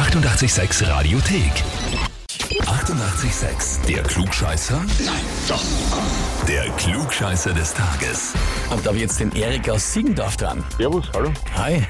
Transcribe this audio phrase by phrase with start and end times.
[0.00, 1.52] 886 Radiothek.
[2.62, 3.86] 88,6.
[3.86, 4.78] Der Klugscheißer?
[5.04, 5.62] Nein, doch.
[6.48, 8.32] Der Klugscheißer des Tages.
[8.70, 10.64] Und da habe ich jetzt den Erik aus Siegendorf dran.
[10.78, 11.30] Servus, hallo.
[11.54, 11.82] Hi.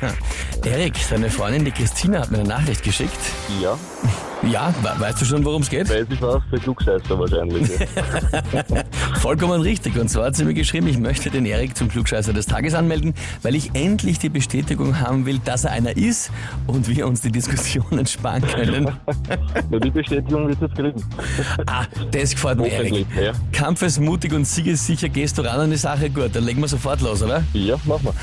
[0.64, 3.20] Erik, deine Freundin, die Christina, hat mir eine Nachricht geschickt.
[3.62, 3.78] Ja,
[4.48, 5.90] Ja, we weißt du schon, worum es geht?
[5.90, 7.68] weiß ich was, der Klugscheißer wahrscheinlich.
[7.78, 8.84] ja.
[9.20, 9.98] Vollkommen richtig.
[9.98, 13.12] Und zwar hat sie mir geschrieben, ich möchte den Erik zum Klugscheißer des Tages anmelden,
[13.42, 16.30] weil ich endlich die Bestätigung haben will, dass er einer ist
[16.66, 18.90] und wir uns die Diskussionen sparen können.
[19.70, 21.04] Nur die Bestätigung wird jetzt kriegen.
[21.66, 23.06] Ah, das gefällt mir, Erik.
[23.22, 23.32] Ja.
[23.52, 26.08] Kampfesmutig und siegessicher gehst du ran an die Sache.
[26.08, 27.42] Gut, dann legen wir sofort los, oder?
[27.52, 28.14] Ja, mach mal.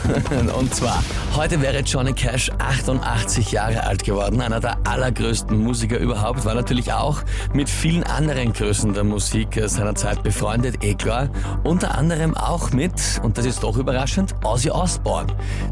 [0.57, 1.03] Und zwar,
[1.35, 4.41] heute wäre Johnny Cash 88 Jahre alt geworden.
[4.41, 6.45] Einer der allergrößten Musiker überhaupt.
[6.45, 7.21] War natürlich auch
[7.53, 10.95] mit vielen anderen Größen der Musik seiner Zeit befreundet, eh.
[11.63, 15.27] Unter anderem auch mit, und das ist doch überraschend, Ozzy Osbourne.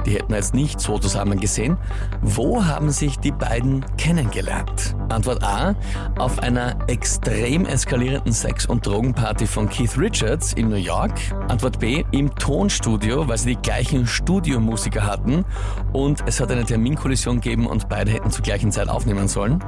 [0.05, 1.77] Die hätten wir jetzt nicht so zusammen gesehen.
[2.21, 4.95] Wo haben sich die beiden kennengelernt?
[5.09, 5.75] Antwort A,
[6.17, 11.13] auf einer extrem eskalierenden Sex- und Drogenparty von Keith Richards in New York.
[11.47, 15.43] Antwort B, im Tonstudio, weil sie die gleichen Studiomusiker hatten
[15.91, 19.63] und es hat eine Terminkollision gegeben und beide hätten zur gleichen Zeit aufnehmen sollen.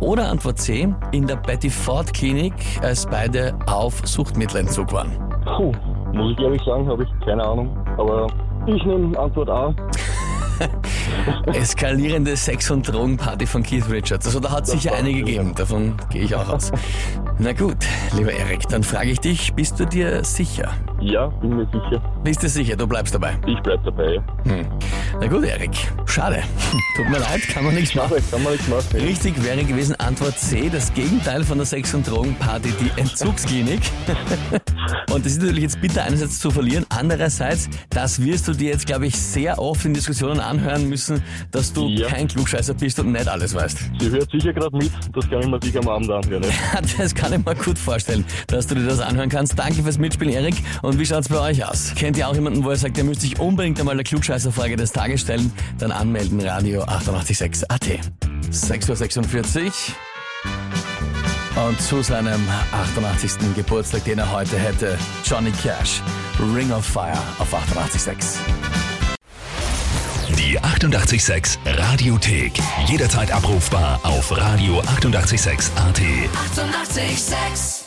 [0.00, 5.10] Oder Antwort C, in der Betty Ford Klinik, als beide auf Suchtmittelentzug waren.
[5.56, 5.72] Puh,
[6.12, 7.76] muss ich ehrlich sagen, habe ich keine Ahnung.
[7.96, 8.26] Aber
[8.66, 9.74] ich nehme Antwort A.
[11.46, 14.26] Eskalierende Sex- und Drogenparty von Keith Richards.
[14.26, 16.72] Also da hat es sicher eine gegeben, davon gehe ich auch aus.
[17.38, 17.76] Na gut,
[18.16, 20.72] lieber Erik, dann frage ich dich, bist du dir sicher?
[21.00, 22.00] Ja, bin mir sicher.
[22.24, 23.36] Bist du sicher, du bleibst dabei?
[23.46, 24.14] Ich bleib dabei.
[24.14, 24.52] Ja.
[24.52, 24.66] Hm.
[25.20, 25.70] Na gut, Erik,
[26.06, 26.42] schade.
[26.96, 28.16] Tut mir leid, kann man nichts machen.
[28.30, 29.00] Kann man nichts machen.
[29.00, 33.80] Richtig wäre gewesen Antwort C, das Gegenteil von der Sex- und Drogenparty, die Entzugsklinik.
[35.12, 38.86] und das ist natürlich jetzt bitter einerseits zu verlieren, andererseits, das wirst du dir jetzt,
[38.86, 42.08] glaube ich, sehr oft in Diskussionen anhören müssen, dass du Ja.
[42.08, 43.78] kein Klugscheißer bist und nicht alles weißt.
[44.00, 44.90] Sie hört sicher gerade mit.
[45.14, 46.42] Das kann ich mir sicher am Abend anhören.
[46.42, 46.80] Ja.
[46.98, 49.58] Das kann ich mir gut vorstellen, dass du dir das anhören kannst.
[49.58, 50.54] Danke fürs Mitspielen, Erik.
[50.82, 51.92] Und wie schaut's bei euch aus?
[51.94, 54.92] Kennt ihr auch jemanden, wo ihr sagt, ihr müsst sich unbedingt einmal der Klugscheißer-Frage des
[54.92, 55.52] Tages stellen?
[55.78, 57.86] Dann anmelden, Radio 886 AT.
[58.50, 59.72] 6.46 Uhr.
[61.66, 62.40] Und zu seinem
[62.70, 63.54] 88.
[63.56, 66.00] Geburtstag, den er heute hätte, Johnny Cash,
[66.54, 68.36] Ring of Fire auf 88.6.
[70.38, 72.52] Die 88,6 Radiothek.
[72.86, 76.00] Jederzeit abrufbar auf radio886.at.
[76.00, 76.96] 88,6.
[77.06, 77.85] Eighty-eight, sex.